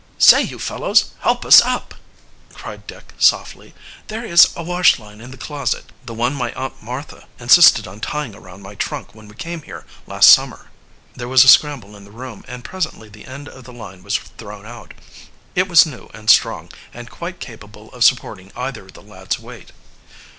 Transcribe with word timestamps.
"Say, 0.17 0.41
you 0.41 0.57
fellows, 0.57 1.11
help 1.19 1.45
us 1.45 1.61
up!" 1.61 1.93
cried 2.55 2.87
Dick 2.87 3.13
softly. 3.19 3.75
"There 4.07 4.25
is 4.25 4.47
a 4.55 4.63
wash 4.63 4.97
line 4.97 5.21
in 5.21 5.29
the 5.29 5.37
closet 5.37 5.91
the 6.03 6.15
one 6.15 6.33
my 6.33 6.51
Aunt 6.53 6.81
Martha 6.81 7.27
insisted 7.39 7.87
on 7.87 7.99
tying 7.99 8.33
around 8.33 8.63
my 8.63 8.73
trunk 8.73 9.13
when 9.13 9.27
we 9.27 9.35
came 9.35 9.61
here 9.61 9.85
last 10.07 10.31
summer." 10.31 10.71
There 11.15 11.27
was 11.27 11.43
a 11.43 11.47
scramble 11.47 11.95
in 11.95 12.03
the 12.03 12.09
room, 12.11 12.43
and 12.47 12.63
presently 12.65 13.09
the 13.09 13.25
end 13.27 13.47
of 13.47 13.63
the 13.65 13.73
line 13.73 14.01
was 14.01 14.17
thrown 14.17 14.65
out. 14.65 14.95
It 15.53 15.67
was 15.67 15.85
new 15.85 16.09
and 16.15 16.31
strong, 16.31 16.71
and 16.91 17.07
quite 17.11 17.39
capable 17.39 17.93
of 17.93 18.03
supporting 18.03 18.51
either 18.55 18.85
of 18.85 18.93
the 18.93 19.03
lads' 19.03 19.37
weight. 19.37 19.71